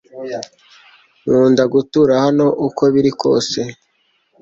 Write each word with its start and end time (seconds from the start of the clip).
Nkunda 1.23 1.63
gutura 1.73 2.13
hano 2.25 2.45
uko 2.67 2.83
biri 2.93 3.11
kose 3.21 3.59